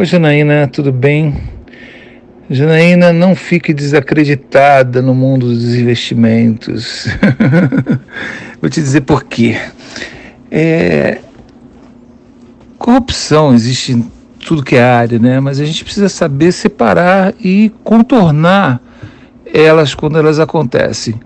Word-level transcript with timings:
Oi, 0.00 0.06
Janaína, 0.06 0.66
tudo 0.66 0.90
bem? 0.90 1.34
Janaína, 2.48 3.12
não 3.12 3.36
fique 3.36 3.74
desacreditada 3.74 5.02
no 5.02 5.14
mundo 5.14 5.44
dos 5.44 5.74
investimentos. 5.74 7.06
Vou 8.62 8.70
te 8.70 8.80
dizer 8.80 9.02
por 9.02 9.24
quê. 9.24 9.58
É... 10.50 11.18
Corrupção 12.78 13.52
existe 13.52 13.92
em 13.92 14.10
tudo 14.38 14.64
que 14.64 14.76
é 14.76 14.82
área, 14.82 15.18
né? 15.18 15.38
Mas 15.38 15.60
a 15.60 15.66
gente 15.66 15.84
precisa 15.84 16.08
saber 16.08 16.50
separar 16.52 17.34
e 17.38 17.70
contornar 17.84 18.80
elas 19.52 19.94
quando 19.94 20.16
elas 20.16 20.38
acontecem. 20.38 21.20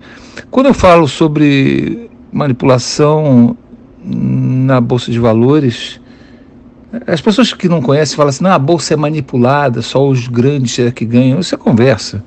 Quando 0.51 0.65
eu 0.65 0.73
falo 0.73 1.07
sobre 1.07 2.09
manipulação 2.29 3.55
na 4.03 4.81
bolsa 4.81 5.09
de 5.13 5.17
valores, 5.17 6.01
as 7.07 7.21
pessoas 7.21 7.53
que 7.53 7.67
não 7.67 7.81
conhecem 7.81 8.15
falam 8.15 8.29
assim: 8.29 8.43
não, 8.43 8.51
a 8.51 8.59
bolsa 8.59 8.93
é 8.93 8.97
manipulada, 8.97 9.81
só 9.81 10.07
os 10.07 10.27
grandes 10.27 10.77
é 10.79 10.91
que 10.91 11.05
ganham. 11.05 11.39
Isso 11.39 11.55
é 11.55 11.57
conversa. 11.57 12.23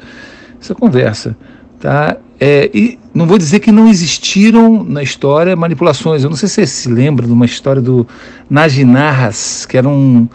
Isso 0.61 0.73
é 0.73 0.75
conversa. 0.75 1.37
Tá? 1.81 2.17
É, 2.41 2.71
e 2.75 2.99
não 3.15 3.27
vou 3.27 3.39
dizer 3.39 3.61
que 3.61 3.73
não 3.73 3.89
existiram 3.89 4.85
na 4.85 5.03
história 5.03 5.57
manipulações. 5.57 6.23
Eu 6.23 6.31
não 6.31 6.37
sei 6.37 6.49
se 6.49 6.55
você 6.57 6.67
se 6.67 6.89
lembra 6.89 7.27
de 7.27 7.33
uma 7.33 7.47
história 7.47 7.81
do 7.81 8.07
Najinarras, 8.51 9.67
que 9.67 9.77
era 9.77 9.89
um, 9.89 10.29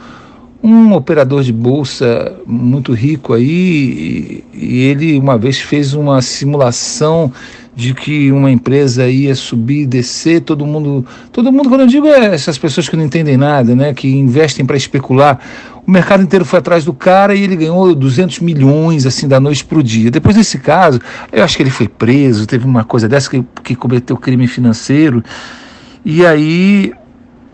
um 0.64 0.94
operador 0.94 1.44
de 1.44 1.52
bolsa 1.52 2.34
muito 2.46 2.94
rico 2.94 3.34
aí, 3.34 4.44
e, 4.54 4.84
ele 4.84 5.20
uma 5.20 5.38
vez 5.38 5.60
fez 5.60 5.94
uma 5.94 6.22
simulação 6.22 7.34
de 7.76 7.94
que 7.94 8.32
uma 8.32 8.50
empresa 8.50 9.10
ia 9.10 9.36
subir 9.36 9.82
e 9.82 9.86
descer, 9.86 10.42
todo 10.42 10.66
mundo, 10.66 11.06
todo 11.34 11.52
mundo, 11.52 11.68
quando 11.68 11.82
eu 11.82 11.88
digo 11.88 12.08
é 12.08 12.34
essas 12.34 12.58
pessoas 12.58 12.88
que 12.88 12.96
não 12.96 13.04
entendem 13.04 13.36
nada, 13.36 13.76
né, 13.76 13.94
que 13.94 14.08
investem 14.08 14.66
para 14.66 14.78
especular, 14.78 15.40
o 15.86 15.92
mercado 15.92 16.24
inteiro 16.24 16.46
foi 16.46 16.60
atrás 16.60 16.86
do 16.86 16.94
cara 16.94 17.36
e 17.36 17.44
ele 17.44 17.58
ganhou 17.58 17.94
200 17.94 18.40
milhões 18.40 19.06
assim 19.06 19.28
da 19.28 19.40
noite 19.40 19.66
para 19.66 19.80
o 19.80 19.84
dia. 19.84 20.10
Depois 20.10 20.34
desse 20.34 20.60
caso, 20.60 21.02
eu 21.30 21.44
acho 21.44 21.58
que 21.58 21.64
ele 21.64 21.70
foi 21.70 21.90
preso, 21.90 22.48
teve 22.48 22.66
uma 22.66 22.86
coisa 22.86 23.10
dessa 23.10 23.30
que, 23.30 23.44
que 23.62 23.76
cometeu 23.76 24.16
crime 24.16 24.48
financeiro, 24.48 25.22
e 26.06 26.26
aí 26.26 26.94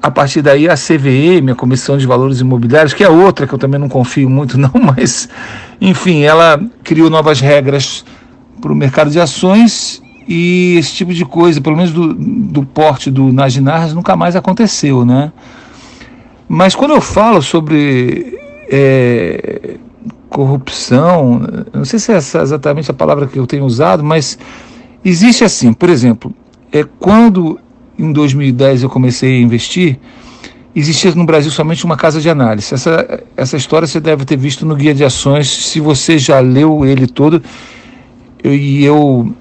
a 0.02 0.10
partir 0.10 0.42
daí 0.42 0.70
a 0.70 0.76
CVM, 0.76 1.52
a 1.52 1.56
Comissão 1.56 1.98
de 1.98 2.08
Valores 2.08 2.40
Imobiliários, 2.40 2.94
que 2.94 3.04
é 3.04 3.10
outra 3.10 3.46
que 3.46 3.54
eu 3.54 3.60
também 3.60 3.80
não 3.80 3.90
confio 3.90 4.30
muito 4.30 4.58
não, 4.60 4.72
mas 4.96 5.28
enfim, 5.80 6.22
ela 6.22 6.62
criou 6.84 7.10
novas 7.10 7.40
regras 7.40 8.06
para 8.62 8.72
o 8.72 8.76
mercado 8.76 9.10
de 9.10 9.20
ações 9.20 10.02
e 10.28 10.76
esse 10.78 10.94
tipo 10.94 11.14
de 11.14 11.26
coisa, 11.26 11.60
pelo 11.60 11.76
menos 11.76 11.92
do, 11.92 12.14
do 12.14 12.64
porte 12.64 13.10
do 13.10 13.32
Najinars, 13.34 13.94
nunca 13.94 14.16
mais 14.16 14.36
aconteceu, 14.36 15.04
né? 15.04 15.32
Mas 16.48 16.76
quando 16.76 16.92
eu 16.92 17.02
falo 17.02 17.42
sobre 17.42 18.38
é, 18.70 19.78
corrupção, 20.30 21.42
não 21.74 21.86
sei 21.86 22.00
se 22.00 22.12
é 22.12 22.18
exatamente 22.18 22.92
a 22.92 22.94
palavra 22.94 23.28
que 23.28 23.38
eu 23.38 23.48
tenho 23.48 23.66
usado, 23.66 24.04
mas 24.04 24.38
existe 25.04 25.44
assim, 25.44 25.74
por 25.74 25.90
exemplo, 25.90 26.34
é 26.72 26.84
quando 27.00 27.60
em 28.00 28.12
2010 28.12 28.84
eu 28.84 28.90
comecei 28.90 29.38
a 29.38 29.42
investir, 29.42 30.00
existia 30.76 31.14
no 31.14 31.26
Brasil 31.26 31.52
somente 31.52 31.84
uma 31.86 31.98
casa 31.98 32.22
de 32.22 32.30
análise. 32.30 32.74
Essa, 32.74 33.24
essa 33.36 33.58
história 33.58 33.88
você 33.88 34.00
deve 34.00 34.26
ter 34.26 34.38
visto 34.38 34.66
no 34.66 34.76
Guia 34.76 34.94
de 34.94 35.04
Ações, 35.04 35.48
se 35.48 35.80
você 35.80 36.18
já 36.18 36.40
leu 36.40 36.86
ele 36.86 37.08
todo, 37.08 37.42
eu, 38.44 38.54
e 38.54 38.84
eu 38.86 39.34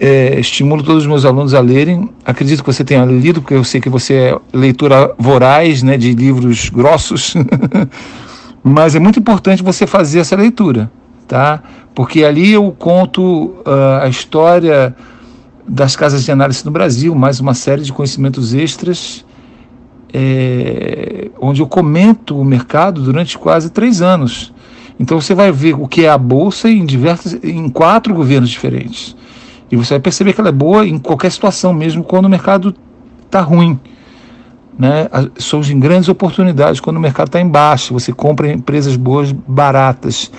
é, 0.00 0.38
estimulo 0.38 0.82
todos 0.82 1.02
os 1.02 1.08
meus 1.08 1.24
alunos 1.24 1.54
a 1.54 1.60
lerem. 1.60 2.08
Acredito 2.24 2.62
que 2.62 2.72
você 2.72 2.84
tenha 2.84 3.04
lido, 3.04 3.42
porque 3.42 3.54
eu 3.54 3.64
sei 3.64 3.80
que 3.80 3.88
você 3.88 4.14
é 4.14 4.38
leitura 4.52 5.14
voraz 5.18 5.82
né, 5.82 5.96
de 5.96 6.14
livros 6.14 6.68
grossos. 6.68 7.34
Mas 8.62 8.94
é 8.94 8.98
muito 8.98 9.18
importante 9.18 9.62
você 9.62 9.86
fazer 9.86 10.20
essa 10.20 10.36
leitura, 10.36 10.90
tá? 11.26 11.62
Porque 11.94 12.24
ali 12.24 12.52
eu 12.52 12.74
conto 12.76 13.54
uh, 13.66 14.02
a 14.02 14.08
história 14.08 14.94
das 15.68 15.94
casas 15.94 16.24
de 16.24 16.32
análise 16.32 16.64
no 16.64 16.70
Brasil, 16.70 17.14
mais 17.14 17.40
uma 17.40 17.52
série 17.52 17.82
de 17.82 17.92
conhecimentos 17.92 18.54
extras, 18.54 19.24
é, 20.12 21.30
onde 21.38 21.60
eu 21.60 21.66
comento 21.66 22.40
o 22.40 22.44
mercado 22.44 23.02
durante 23.02 23.36
quase 23.36 23.68
três 23.68 24.00
anos. 24.00 24.52
Então 24.98 25.20
você 25.20 25.34
vai 25.34 25.52
ver 25.52 25.74
o 25.74 25.86
que 25.86 26.06
é 26.06 26.08
a 26.08 26.16
bolsa 26.16 26.70
em 26.70 26.86
diversos, 26.86 27.34
em 27.44 27.68
quatro 27.68 28.14
governos 28.14 28.48
diferentes. 28.48 29.14
E 29.70 29.76
você 29.76 29.94
vai 29.94 30.00
perceber 30.00 30.32
que 30.32 30.40
ela 30.40 30.48
é 30.48 30.52
boa 30.52 30.86
em 30.86 30.98
qualquer 30.98 31.30
situação, 31.30 31.74
mesmo 31.74 32.02
quando 32.02 32.24
o 32.24 32.30
mercado 32.30 32.74
está 33.26 33.42
ruim. 33.42 33.78
Né? 34.78 35.06
Surgem 35.36 35.78
grandes 35.78 36.08
oportunidades 36.08 36.80
quando 36.80 36.96
o 36.96 37.00
mercado 37.00 37.28
está 37.28 37.40
em 37.40 37.48
baixa, 37.48 37.92
você 37.92 38.10
compra 38.12 38.50
empresas 38.50 38.96
boas, 38.96 39.32
baratas. 39.32 40.30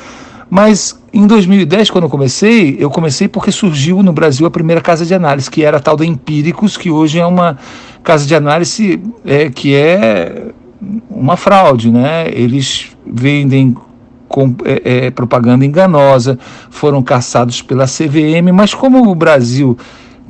Mas 0.50 0.99
em 1.12 1.26
2010, 1.26 1.90
quando 1.90 2.04
eu 2.04 2.10
comecei, 2.10 2.78
eu 2.80 2.90
comecei 2.90 3.28
porque 3.28 3.52
surgiu 3.52 4.04
no 4.04 4.14
Brasil 4.14 4.46
a 4.46 4.52
primeira 4.52 4.82
casa 4.82 5.06
de 5.06 5.14
análise, 5.14 5.50
que 5.50 5.64
era 5.64 5.78
a 5.78 5.80
tal 5.80 5.98
da 5.98 6.06
Empíricos, 6.06 6.78
que 6.78 6.92
hoje 6.92 7.20
é 7.20 7.26
uma 7.26 7.58
casa 8.04 8.26
de 8.26 8.36
análise 8.36 9.02
é, 9.26 9.50
que 9.50 9.76
é 9.76 10.48
uma 11.10 11.36
fraude. 11.36 11.92
Né? 11.92 12.30
Eles 12.32 12.92
vendem 13.06 13.76
com 14.28 14.56
é, 14.64 15.08
é, 15.08 15.12
propaganda 15.12 15.66
enganosa, 15.66 16.38
foram 16.70 17.02
caçados 17.02 17.62
pela 17.62 17.86
CVM, 17.86 18.54
mas 18.54 18.74
como 18.74 19.10
o 19.10 19.16
Brasil 19.16 19.76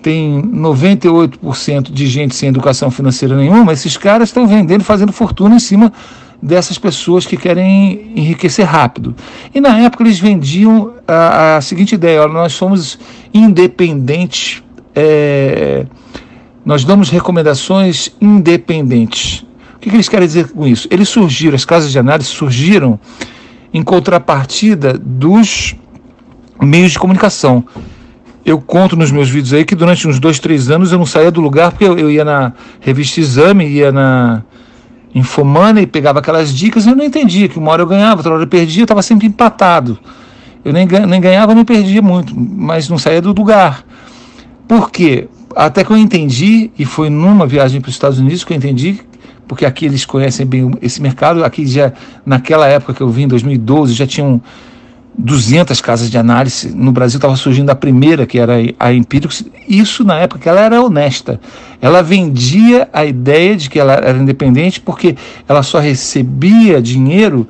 tem 0.02 0.42
98% 0.42 1.92
de 1.92 2.08
gente 2.08 2.34
sem 2.34 2.48
educação 2.48 2.90
financeira 2.90 3.36
nenhuma, 3.36 3.74
esses 3.74 3.98
caras 3.98 4.30
estão 4.30 4.48
vendendo, 4.48 4.84
fazendo 4.84 5.12
fortuna 5.12 5.56
em 5.56 5.60
cima 5.60 5.92
dessas 6.42 6.78
pessoas 6.78 7.26
que 7.26 7.36
querem 7.36 8.14
enriquecer 8.16 8.66
rápido. 8.66 9.16
E 9.54 9.60
na 9.60 9.78
época 9.80 10.04
eles 10.04 10.20
vendiam 10.20 10.94
a, 11.08 11.58
a 11.58 11.62
seguinte 11.62 11.96
ideia: 11.96 12.22
olha, 12.22 12.34
nós 12.34 12.54
somos 12.54 12.98
independentes, 13.34 14.64
é, 14.96 15.86
nós 16.66 16.84
damos 16.84 17.10
recomendações 17.10 18.12
independentes. 18.22 19.46
O 19.76 19.80
que, 19.80 19.90
que 19.90 19.96
eles 19.96 20.10
querem 20.10 20.28
dizer 20.28 20.50
com 20.50 20.68
isso? 20.68 20.88
Eles 20.92 21.08
surgiram, 21.08 21.56
as 21.56 21.64
casas 21.64 21.92
de 21.92 22.00
análise 22.00 22.30
surgiram 22.30 23.00
em 23.74 23.82
contrapartida 23.82 24.98
dos 24.98 25.76
meios 26.62 26.92
de 26.92 27.00
comunicação. 27.00 27.64
Eu 28.46 28.60
conto 28.60 28.96
nos 28.96 29.12
meus 29.12 29.30
vídeos 29.30 29.54
aí 29.54 29.64
que 29.64 29.76
durante 29.76 30.08
uns 30.08 30.20
dois, 30.20 30.40
três 30.40 30.70
anos 30.70 30.92
eu 30.92 30.98
não 30.98 31.06
saía 31.06 31.32
do 31.32 31.40
lugar 31.40 31.72
porque 31.72 31.86
eu, 31.86 31.98
eu 31.98 32.10
ia 32.10 32.26
na 32.26 32.54
revista 32.80 33.20
Exame, 33.20 33.68
ia 33.68 33.92
na 33.92 34.44
Infomana 35.14 35.82
e 35.82 35.88
pegava 35.88 36.20
aquelas 36.20 36.54
dicas 36.54 36.86
eu 36.86 36.96
não 36.96 37.04
entendia, 37.04 37.48
que 37.48 37.58
uma 37.58 37.72
hora 37.72 37.82
eu 37.82 37.88
ganhava, 37.88 38.18
outra 38.18 38.34
hora 38.34 38.44
eu 38.44 38.48
perdia, 38.48 38.82
eu 38.82 38.86
estava 38.86 39.02
sempre 39.02 39.28
empatado. 39.28 39.98
Eu 40.64 40.74
nem, 40.74 40.86
nem 40.86 41.22
ganhava 41.22 41.56
nem 41.56 41.66
perdia 41.66 42.02
muito, 42.02 42.34
mas 42.38 42.90
não 42.90 42.98
saía 42.98 43.22
do 43.22 43.34
lugar. 43.34 43.84
Por 44.68 44.92
quê? 44.92 45.28
Até 45.56 45.84
que 45.84 45.92
eu 45.92 45.98
entendi, 45.98 46.70
e 46.78 46.86
foi 46.86 47.10
numa 47.10 47.48
viagem 47.48 47.82
para 47.82 47.90
os 47.90 47.96
Estados 47.96 48.20
Unidos 48.20 48.44
que 48.44 48.54
eu 48.54 48.58
entendi 48.58 49.00
porque 49.50 49.66
aqui 49.66 49.88
eles 49.88 50.06
conhecem 50.06 50.46
bem 50.46 50.72
esse 50.80 51.02
mercado. 51.02 51.44
Aqui 51.44 51.66
já, 51.66 51.92
naquela 52.24 52.68
época 52.68 52.94
que 52.94 53.02
eu 53.02 53.10
vim, 53.10 53.24
em 53.24 53.28
2012, 53.28 53.96
já 53.96 54.06
tinham 54.06 54.40
200 55.20 55.82
casas 55.82 56.10
de 56.10 56.18
análise. 56.18 56.74
No 56.74 56.94
Brasil 56.94 57.18
estava 57.18 57.36
surgindo 57.36 57.70
a 57.70 57.76
primeira, 57.76 58.26
que 58.26 58.40
era 58.40 58.56
a 58.80 58.94
Empíricos. 58.94 59.44
Isso 59.68 60.04
na 60.04 60.16
época 60.16 60.50
ela 60.50 60.62
era 60.62 60.82
honesta. 60.82 61.40
Ela 61.82 62.02
vendia 62.02 62.88
a 62.94 63.06
ideia 63.06 63.56
de 63.56 63.70
que 63.70 63.78
ela 63.78 63.94
era 63.94 64.18
independente 64.18 64.80
porque 64.80 65.18
ela 65.48 65.62
só 65.62 65.80
recebia 65.80 66.82
dinheiro 66.82 67.48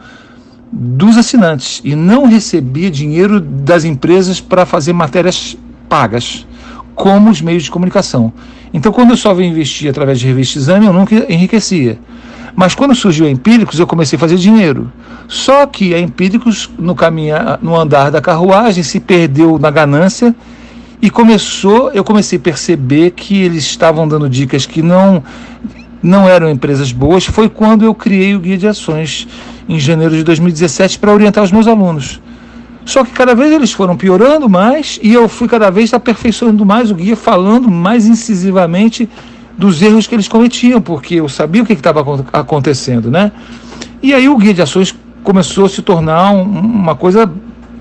dos 0.72 1.16
assinantes 1.18 1.80
e 1.84 1.96
não 1.96 2.26
recebia 2.26 2.90
dinheiro 2.90 3.40
das 3.40 3.84
empresas 3.86 4.40
para 4.40 4.66
fazer 4.66 4.94
matérias 4.94 5.56
pagas, 5.88 6.48
como 6.96 7.30
os 7.30 7.42
meios 7.42 7.64
de 7.64 7.72
comunicação. 7.72 8.34
Então, 8.74 8.92
quando 8.92 9.12
eu 9.12 9.18
só 9.18 9.34
vim 9.34 9.48
investir 9.48 9.90
através 9.90 10.20
de 10.20 10.28
revista 10.28 10.60
exame, 10.60 10.86
eu 10.86 10.94
nunca 10.94 11.32
enriquecia. 11.32 12.00
Mas 12.60 12.76
quando 12.76 12.94
surgiu 12.94 13.26
a 13.26 13.30
Empíricos, 13.30 13.80
eu 13.80 13.88
comecei 13.88 14.18
a 14.18 14.20
fazer 14.20 14.36
dinheiro. 14.36 14.92
Só 15.30 15.66
que 15.66 15.96
a 15.96 16.00
Empíricos, 16.00 16.70
no, 16.78 16.94
no 17.62 17.80
andar 17.80 18.12
da 18.12 18.20
carruagem, 18.20 18.84
se 18.84 19.00
perdeu 19.00 19.58
na 19.58 19.72
ganância 19.72 20.36
e 21.02 21.10
começou, 21.10 21.90
eu 21.92 22.04
comecei 22.04 22.38
a 22.38 22.42
perceber 22.42 23.12
que 23.12 23.42
eles 23.42 23.64
estavam 23.64 24.06
dando 24.06 24.28
dicas 24.28 24.66
que 24.66 24.82
não, 24.82 25.24
não 26.04 26.28
eram 26.28 26.50
empresas 26.50 26.92
boas. 26.92 27.26
Foi 27.26 27.48
quando 27.48 27.86
eu 27.86 27.96
criei 27.96 28.36
o 28.36 28.42
Guia 28.42 28.58
de 28.58 28.68
Ações 28.68 29.26
em 29.70 29.80
janeiro 29.80 30.14
de 30.14 30.26
2017 30.26 31.00
para 31.00 31.14
orientar 31.14 31.42
os 31.42 31.54
meus 31.54 31.66
alunos. 31.66 32.20
Só 32.84 33.06
que 33.06 33.12
cada 33.12 33.34
vez 33.34 33.54
eles 33.54 33.72
foram 33.72 33.96
piorando 33.96 34.50
mais 34.50 35.00
e 35.02 35.14
eu 35.14 35.30
fui 35.30 35.48
cada 35.48 35.70
vez 35.70 35.94
aperfeiçoando 35.94 36.66
mais 36.66 36.92
o 36.92 36.96
guia, 36.96 37.16
falando 37.16 37.72
mais 37.72 38.06
incisivamente 38.06 39.08
dos 39.60 39.82
erros 39.82 40.08
que 40.08 40.16
eles 40.16 40.28
cometiam, 40.28 40.82
porque 40.82 41.16
eu 41.16 41.28
sabia 41.28 41.62
o 41.62 41.66
que 41.66 41.74
estava 41.74 42.02
acontecendo, 42.32 43.12
né? 43.12 43.30
E 44.02 44.14
aí 44.14 44.30
o 44.30 44.38
guia 44.38 44.54
de 44.54 44.62
ações 44.62 44.96
começou 45.22 45.66
a 45.66 45.70
se 45.70 45.82
tornar 45.82 46.32
um, 46.32 46.44
uma 46.44 46.96
coisa 46.96 47.30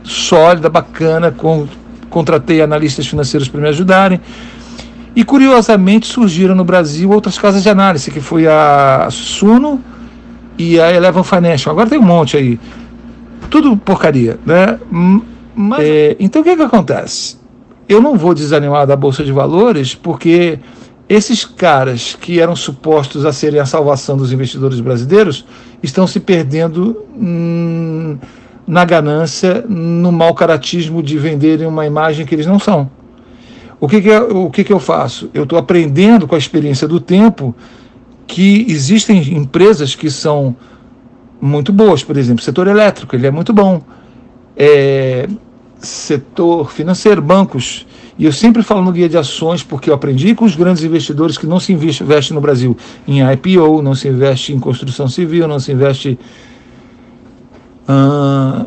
sólida, 0.02 0.68
bacana, 0.68 1.30
com, 1.30 1.68
contratei 2.10 2.60
analistas 2.60 3.06
financeiros 3.06 3.48
para 3.48 3.60
me 3.60 3.68
ajudarem. 3.68 4.20
E 5.14 5.22
curiosamente 5.22 6.06
surgiram 6.08 6.54
no 6.56 6.64
Brasil 6.64 7.10
outras 7.10 7.38
casas 7.38 7.62
de 7.62 7.70
análise, 7.70 8.10
que 8.10 8.20
foi 8.20 8.48
a 8.48 9.06
Suno, 9.10 9.80
e 10.58 10.80
a 10.80 10.92
Eleven 10.92 11.22
Financial. 11.22 11.72
Agora 11.72 11.88
tem 11.88 11.98
um 11.98 12.02
monte 12.02 12.36
aí. 12.36 12.58
Tudo 13.48 13.76
porcaria, 13.76 14.36
né? 14.44 14.78
Mas, 15.54 15.80
é, 15.80 16.16
então 16.18 16.42
o 16.42 16.44
que, 16.44 16.56
que 16.56 16.62
acontece? 16.62 17.38
Eu 17.88 18.02
não 18.02 18.16
vou 18.16 18.34
desanimar 18.34 18.84
da 18.84 18.96
Bolsa 18.96 19.24
de 19.24 19.30
Valores 19.30 19.94
porque 19.94 20.58
esses 21.08 21.44
caras 21.44 22.16
que 22.20 22.38
eram 22.38 22.54
supostos 22.54 23.24
a 23.24 23.32
serem 23.32 23.60
a 23.60 23.66
salvação 23.66 24.16
dos 24.16 24.32
investidores 24.32 24.78
brasileiros 24.80 25.44
estão 25.82 26.06
se 26.06 26.20
perdendo 26.20 27.04
hum, 27.16 28.18
na 28.66 28.84
ganância, 28.84 29.64
no 29.66 30.12
mau 30.12 30.34
caratismo 30.34 31.02
de 31.02 31.16
venderem 31.18 31.66
uma 31.66 31.86
imagem 31.86 32.26
que 32.26 32.34
eles 32.34 32.46
não 32.46 32.58
são. 32.58 32.90
O 33.80 33.88
que, 33.88 34.02
que, 34.02 34.10
é, 34.10 34.20
o 34.20 34.50
que, 34.50 34.64
que 34.64 34.72
eu 34.72 34.78
faço? 34.78 35.30
Eu 35.32 35.44
estou 35.44 35.58
aprendendo 35.58 36.26
com 36.26 36.34
a 36.34 36.38
experiência 36.38 36.86
do 36.86 37.00
tempo 37.00 37.54
que 38.26 38.66
existem 38.68 39.34
empresas 39.34 39.94
que 39.94 40.10
são 40.10 40.54
muito 41.40 41.72
boas, 41.72 42.04
por 42.04 42.18
exemplo, 42.18 42.44
setor 42.44 42.66
elétrico, 42.66 43.16
ele 43.16 43.26
é 43.26 43.30
muito 43.30 43.52
bom. 43.52 43.80
É, 44.56 45.26
setor 45.78 46.70
financeiro, 46.72 47.22
bancos. 47.22 47.86
E 48.18 48.24
eu 48.24 48.32
sempre 48.32 48.62
falo 48.62 48.82
no 48.82 48.90
guia 48.90 49.08
de 49.08 49.16
ações, 49.16 49.62
porque 49.62 49.90
eu 49.90 49.94
aprendi 49.94 50.34
com 50.34 50.44
os 50.44 50.56
grandes 50.56 50.82
investidores 50.82 51.38
que 51.38 51.46
não 51.46 51.60
se 51.60 51.72
investe 51.72 52.34
no 52.34 52.40
Brasil 52.40 52.76
em 53.06 53.20
IPO, 53.32 53.80
não 53.80 53.94
se 53.94 54.08
investe 54.08 54.52
em 54.52 54.58
construção 54.58 55.06
civil, 55.06 55.46
não 55.46 55.60
se 55.60 55.70
investe 55.70 56.18
uh, 57.88 58.66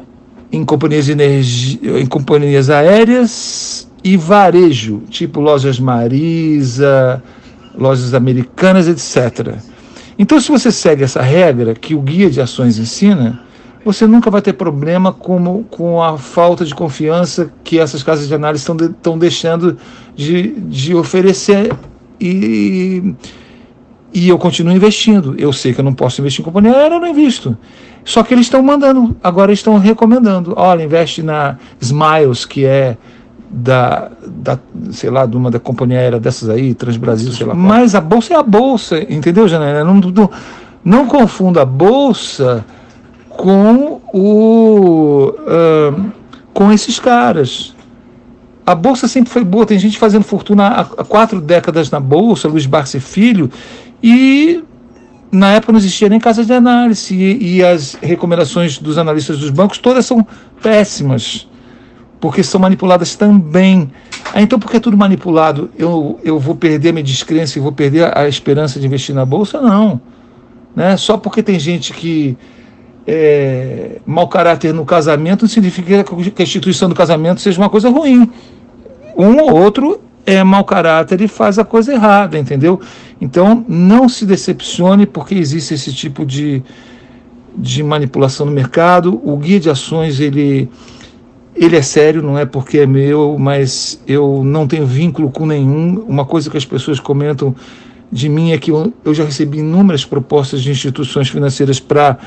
em, 0.51 0.63
companhias 0.63 1.09
em 1.09 2.05
companhias 2.05 2.69
aéreas 2.69 3.89
e 4.03 4.15
varejo, 4.15 5.03
tipo 5.09 5.41
lojas 5.41 5.79
Marisa, 5.79 7.21
lojas 7.77 8.13
americanas, 8.13 8.87
etc. 8.87 9.55
Então, 10.17 10.39
se 10.39 10.49
você 10.49 10.71
segue 10.71 11.03
essa 11.03 11.21
regra 11.21 11.73
que 11.73 11.93
o 11.93 12.01
guia 12.01 12.29
de 12.29 12.39
ações 12.39 12.77
ensina, 12.77 13.41
você 13.83 14.05
nunca 14.05 14.29
vai 14.29 14.41
ter 14.41 14.53
problema 14.53 15.11
com, 15.11 15.63
com 15.63 16.01
a 16.01 16.17
falta 16.17 16.63
de 16.63 16.73
confiança 16.73 17.51
que 17.63 17.79
essas 17.79 18.03
casas 18.03 18.27
de 18.27 18.33
análise 18.33 18.61
estão 18.61 18.75
de, 18.77 19.19
deixando 19.19 19.77
de, 20.15 20.51
de 20.51 20.95
oferecer 20.95 21.73
e, 22.19 23.15
e 24.13 24.29
eu 24.29 24.37
continuo 24.37 24.73
investindo. 24.73 25.35
Eu 25.37 25.51
sei 25.51 25.73
que 25.73 25.79
eu 25.79 25.85
não 25.85 25.93
posso 25.93 26.21
investir 26.21 26.41
em 26.41 26.45
companhia 26.45 26.73
aérea, 26.73 26.95
eu 26.95 26.99
não 26.99 27.07
invisto. 27.07 27.57
Só 28.03 28.23
que 28.23 28.33
eles 28.33 28.45
estão 28.45 28.61
mandando, 28.61 29.15
agora 29.23 29.51
estão 29.51 29.77
recomendando. 29.77 30.53
Olha, 30.55 30.83
investe 30.83 31.23
na 31.23 31.57
Smiles, 31.79 32.45
que 32.45 32.65
é 32.65 32.97
da, 33.49 34.11
da, 34.25 34.59
sei 34.91 35.09
lá, 35.09 35.25
de 35.25 35.35
uma 35.35 35.51
da 35.51 35.59
companhia 35.59 35.99
aérea 35.99 36.19
dessas 36.19 36.49
aí, 36.49 36.73
Transbrasil, 36.73 37.31
sei 37.31 37.45
lá. 37.45 37.53
Mas 37.53 37.95
a 37.95 38.01
bolsa 38.01 38.33
é 38.33 38.37
a 38.37 38.43
bolsa, 38.43 38.99
entendeu, 39.11 39.47
Janaína? 39.47 39.83
Não, 39.83 39.95
não, 39.95 40.29
não 40.83 41.07
confunda 41.07 41.63
a 41.63 41.65
bolsa 41.65 42.65
com 43.37 44.01
o 44.13 45.33
uh, 45.39 46.11
com 46.53 46.71
esses 46.71 46.99
caras. 46.99 47.75
A 48.65 48.75
bolsa 48.75 49.07
sempre 49.07 49.31
foi 49.31 49.43
boa, 49.43 49.65
tem 49.65 49.79
gente 49.79 49.97
fazendo 49.97 50.23
fortuna 50.23 50.67
há, 50.67 50.85
quatro 51.03 51.41
décadas 51.41 51.89
na 51.89 51.99
bolsa, 51.99 52.47
Luiz 52.47 52.65
Barça 52.65 52.99
Filho, 52.99 53.49
e 54.01 54.63
na 55.31 55.53
época 55.53 55.71
não 55.71 55.79
existia 55.79 56.07
nem 56.07 56.19
casa 56.19 56.45
de 56.45 56.53
análise 56.53 57.15
e, 57.15 57.57
e, 57.57 57.63
as 57.63 57.97
recomendações 58.01 58.77
dos 58.77 58.97
analistas 58.97 59.39
dos 59.39 59.49
bancos 59.49 59.77
todas 59.77 60.05
são 60.05 60.25
péssimas, 60.61 61.47
porque 62.19 62.43
são 62.43 62.61
manipuladas 62.61 63.15
também. 63.15 63.89
Ah, 64.33 64.41
então, 64.41 64.59
porque 64.59 64.77
é 64.77 64.79
tudo 64.79 64.95
manipulado, 64.95 65.71
eu, 65.77 66.19
eu 66.23 66.37
vou 66.37 66.55
perder 66.55 66.93
minha 66.93 67.03
descrença 67.03 67.57
e 67.57 67.61
vou 67.61 67.71
perder 67.71 68.05
a, 68.05 68.21
a 68.21 68.29
esperança 68.29 68.79
de 68.79 68.85
investir 68.85 69.15
na 69.15 69.25
bolsa? 69.25 69.59
Não. 69.59 69.99
Né? 70.75 70.95
Só 70.97 71.17
porque 71.17 71.41
tem 71.41 71.59
gente 71.59 71.93
que 71.93 72.37
é, 73.05 73.99
mau 74.05 74.27
caráter 74.27 74.73
no 74.73 74.85
casamento 74.85 75.43
não 75.43 75.49
significa 75.49 76.03
que 76.03 76.41
a 76.41 76.43
instituição 76.43 76.87
do 76.87 76.95
casamento 76.95 77.41
seja 77.41 77.59
uma 77.59 77.69
coisa 77.69 77.89
ruim. 77.89 78.29
Um 79.17 79.37
ou 79.41 79.53
outro 79.53 80.01
é 80.25 80.43
mau 80.43 80.63
caráter 80.63 81.21
e 81.21 81.27
faz 81.27 81.57
a 81.57 81.65
coisa 81.65 81.93
errada, 81.93 82.37
entendeu? 82.37 82.79
Então 83.19 83.65
não 83.67 84.07
se 84.07 84.25
decepcione 84.25 85.05
porque 85.05 85.35
existe 85.35 85.73
esse 85.73 85.93
tipo 85.93 86.25
de, 86.25 86.61
de 87.55 87.83
manipulação 87.83 88.45
no 88.45 88.51
mercado. 88.51 89.19
O 89.23 89.35
guia 89.37 89.59
de 89.59 89.69
ações 89.69 90.19
ele 90.19 90.69
ele 91.53 91.75
é 91.75 91.81
sério, 91.81 92.21
não 92.21 92.37
é 92.37 92.45
porque 92.45 92.79
é 92.79 92.85
meu, 92.85 93.35
mas 93.37 94.01
eu 94.07 94.41
não 94.43 94.65
tenho 94.65 94.85
vínculo 94.85 95.29
com 95.29 95.45
nenhum. 95.45 95.99
Uma 96.07 96.25
coisa 96.25 96.49
que 96.49 96.57
as 96.57 96.65
pessoas 96.65 96.99
comentam 96.99 97.53
de 98.11 98.29
mim 98.29 98.51
é 98.51 98.57
que 98.57 98.71
eu, 98.71 98.93
eu 99.03 99.13
já 99.13 99.25
recebi 99.25 99.59
inúmeras 99.59 100.05
propostas 100.05 100.61
de 100.61 100.71
instituições 100.71 101.29
financeiras 101.29 101.79
para 101.79 102.17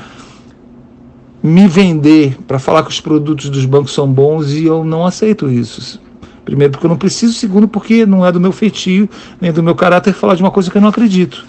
me 1.45 1.67
vender, 1.67 2.37
para 2.47 2.57
falar 2.57 2.81
que 2.81 2.89
os 2.89 2.99
produtos 2.99 3.49
dos 3.49 3.65
bancos 3.65 3.93
são 3.93 4.11
bons 4.11 4.51
e 4.51 4.65
eu 4.65 4.83
não 4.83 5.05
aceito 5.05 5.49
isso. 5.49 6.01
Primeiro, 6.43 6.71
porque 6.71 6.85
eu 6.85 6.89
não 6.89 6.97
preciso. 6.97 7.33
Segundo, 7.33 7.67
porque 7.67 8.05
não 8.05 8.25
é 8.25 8.31
do 8.31 8.39
meu 8.39 8.51
feitio, 8.51 9.07
nem 9.39 9.51
do 9.51 9.61
meu 9.61 9.75
caráter 9.75 10.13
falar 10.13 10.35
de 10.35 10.41
uma 10.41 10.49
coisa 10.49 10.71
que 10.71 10.77
eu 10.77 10.81
não 10.81 10.89
acredito. 10.89 11.45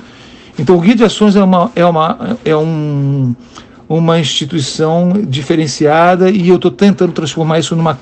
Então, 0.58 0.76
o 0.76 0.81
Guia 0.81 0.94
de 0.94 1.04
Ações 1.04 1.34
é 1.34 1.43
uma, 1.43 1.70
é 1.75 1.84
uma, 1.84 2.38
é 2.44 2.56
um, 2.56 3.34
uma 3.88 4.20
instituição 4.20 5.12
diferenciada 5.26 6.31
e 6.31 6.48
eu 6.48 6.56
estou 6.56 6.70
tentando 6.70 7.12
transformar 7.12 7.58
isso 7.58 7.75
numa. 7.75 7.98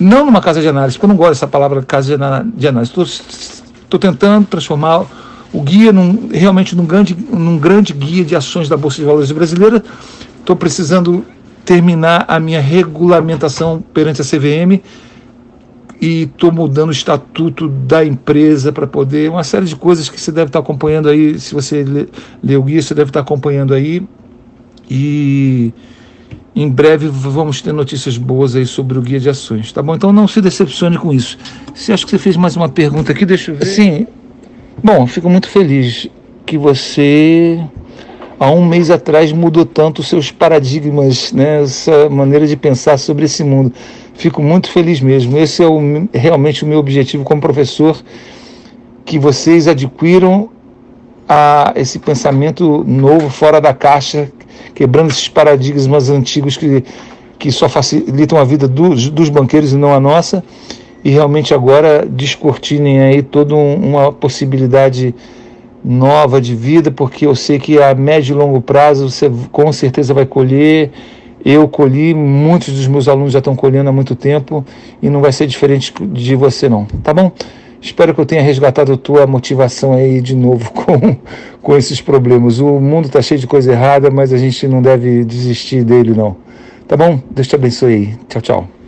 Não 0.00 0.26
numa 0.26 0.40
casa 0.40 0.60
de 0.60 0.66
análise, 0.66 0.96
porque 0.96 1.06
eu 1.06 1.08
não 1.08 1.16
gosto 1.16 1.30
dessa 1.30 1.46
palavra 1.46 1.82
casa 1.82 2.18
de 2.56 2.66
análise. 2.66 2.92
Estou 2.92 4.00
tentando 4.00 4.46
transformar 4.46 5.04
o 5.52 5.60
guia 5.60 5.92
num, 5.92 6.30
realmente 6.32 6.74
num 6.74 6.86
grande, 6.86 7.16
num 7.30 7.58
grande 7.58 7.92
guia 7.92 8.24
de 8.24 8.34
ações 8.34 8.68
da 8.68 8.76
Bolsa 8.76 8.96
de 8.96 9.04
Valores 9.04 9.30
brasileira, 9.30 9.84
estou 10.42 10.56
precisando 10.56 11.24
terminar 11.64 12.24
a 12.28 12.38
minha 12.38 12.60
regulamentação 12.60 13.82
perante 13.94 14.20
a 14.20 14.24
CVM 14.24 14.82
e 16.00 16.22
estou 16.22 16.50
mudando 16.50 16.88
o 16.88 16.92
estatuto 16.92 17.68
da 17.68 18.04
empresa 18.04 18.72
para 18.72 18.86
poder. 18.86 19.30
Uma 19.30 19.44
série 19.44 19.66
de 19.66 19.76
coisas 19.76 20.08
que 20.08 20.20
você 20.20 20.32
deve 20.32 20.48
estar 20.48 20.58
acompanhando 20.58 21.08
aí. 21.08 21.38
Se 21.38 21.54
você 21.54 21.84
lê, 21.84 22.08
lê 22.42 22.56
o 22.56 22.62
guia, 22.62 22.82
você 22.82 22.92
deve 22.92 23.10
estar 23.10 23.20
acompanhando 23.20 23.72
aí. 23.72 24.02
E 24.90 25.72
em 26.54 26.68
breve 26.68 27.06
vamos 27.06 27.62
ter 27.62 27.72
notícias 27.72 28.18
boas 28.18 28.56
aí 28.56 28.66
sobre 28.66 28.98
o 28.98 29.00
guia 29.00 29.20
de 29.20 29.30
ações, 29.30 29.72
tá 29.72 29.80
bom? 29.80 29.94
Então 29.94 30.12
não 30.12 30.26
se 30.26 30.40
decepcione 30.40 30.98
com 30.98 31.12
isso. 31.12 31.38
Você 31.72 31.92
acha 31.92 32.04
que 32.04 32.10
você 32.10 32.18
fez 32.18 32.36
mais 32.36 32.56
uma 32.56 32.68
pergunta 32.68 33.12
aqui? 33.12 33.24
Deixa 33.24 33.52
eu 33.52 33.56
ver. 33.56 33.66
Sim. 33.66 34.06
Bom, 34.82 35.06
fico 35.06 35.30
muito 35.30 35.48
feliz 35.48 36.08
que 36.44 36.58
você 36.58 37.64
há 38.38 38.50
um 38.50 38.64
mês 38.64 38.90
atrás 38.90 39.32
mudou 39.32 39.64
tanto 39.64 40.00
os 40.00 40.08
seus 40.08 40.30
paradigmas, 40.30 41.32
né, 41.32 41.62
essa 41.62 42.08
maneira 42.08 42.46
de 42.46 42.56
pensar 42.56 42.98
sobre 42.98 43.24
esse 43.24 43.44
mundo. 43.44 43.72
Fico 44.14 44.42
muito 44.42 44.70
feliz 44.70 45.00
mesmo. 45.00 45.38
Esse 45.38 45.62
é 45.62 45.66
o, 45.66 45.80
realmente 46.12 46.64
o 46.64 46.66
meu 46.66 46.78
objetivo 46.78 47.24
como 47.24 47.40
professor, 47.40 48.00
que 49.04 49.18
vocês 49.18 49.66
adquiram 49.66 50.50
a, 51.28 51.72
esse 51.76 51.98
pensamento 51.98 52.84
novo, 52.86 53.28
fora 53.30 53.60
da 53.60 53.72
caixa, 53.72 54.30
quebrando 54.74 55.10
esses 55.10 55.28
paradigmas 55.28 56.10
antigos 56.10 56.56
que, 56.56 56.84
que 57.38 57.50
só 57.50 57.68
facilitam 57.68 58.38
a 58.38 58.44
vida 58.44 58.68
dos, 58.68 59.08
dos 59.08 59.28
banqueiros 59.28 59.72
e 59.72 59.76
não 59.76 59.92
a 59.92 60.00
nossa, 60.00 60.44
e 61.04 61.10
realmente 61.10 61.52
agora 61.52 62.06
descortinem 62.08 63.00
aí 63.00 63.22
toda 63.22 63.54
um, 63.54 63.74
uma 63.74 64.12
possibilidade 64.12 65.14
nova 65.84 66.40
de 66.40 66.54
vida, 66.54 66.90
porque 66.90 67.26
eu 67.26 67.34
sei 67.34 67.58
que 67.58 67.80
a 67.80 67.94
médio 67.94 68.34
e 68.34 68.38
longo 68.38 68.60
prazo 68.60 69.10
você 69.10 69.30
com 69.50 69.72
certeza 69.72 70.14
vai 70.14 70.26
colher. 70.26 70.90
Eu 71.44 71.66
colhi, 71.66 72.14
muitos 72.14 72.72
dos 72.72 72.86
meus 72.86 73.08
alunos 73.08 73.32
já 73.32 73.40
estão 73.40 73.56
colhendo 73.56 73.90
há 73.90 73.92
muito 73.92 74.14
tempo 74.14 74.64
e 75.02 75.10
não 75.10 75.20
vai 75.20 75.32
ser 75.32 75.46
diferente 75.46 75.92
de 76.00 76.36
você 76.36 76.68
não, 76.68 76.84
tá 77.02 77.12
bom? 77.12 77.32
Espero 77.80 78.14
que 78.14 78.20
eu 78.20 78.26
tenha 78.26 78.42
resgatado 78.42 78.92
a 78.92 78.96
tua 78.96 79.26
motivação 79.26 79.92
aí 79.92 80.20
de 80.20 80.36
novo 80.36 80.70
com, 80.70 81.16
com 81.60 81.76
esses 81.76 82.00
problemas. 82.00 82.60
O 82.60 82.78
mundo 82.78 83.06
está 83.06 83.20
cheio 83.20 83.40
de 83.40 83.46
coisa 83.48 83.72
errada, 83.72 84.08
mas 84.08 84.32
a 84.32 84.38
gente 84.38 84.68
não 84.68 84.80
deve 84.80 85.24
desistir 85.24 85.82
dele 85.82 86.14
não. 86.14 86.36
Tá 86.86 86.96
bom? 86.96 87.20
Deus 87.28 87.48
te 87.48 87.56
abençoe 87.56 87.94
aí. 87.94 88.14
Tchau, 88.28 88.42
tchau. 88.42 88.81